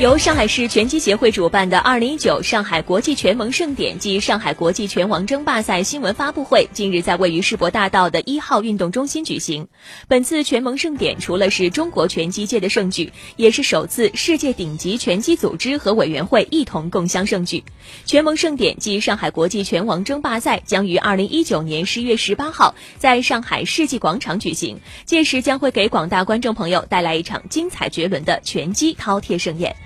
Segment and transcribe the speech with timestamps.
[0.00, 9.68] 由上海市拳击协会主办的二零一九上海国际拳盟盛典暨上海国际拳王争霸赛新闻发布会近日在位于世博大道的一号运动中心举行。
[10.08, 17.62] 本次拳盟盛典除了是中国拳击界的盛举，也是首次世界顶级拳击组织和委员会一同共襄盛举。
[18.06, 29.76] 拳盟盛典暨上海国际拳王争霸赛将于二零一九年十月十八号在上海世纪广场举行，届时将会给广大观众朋友带来一场精彩绝伦的拳击饕餮盛宴。